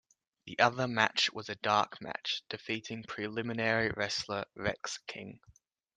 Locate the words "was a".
1.31-1.53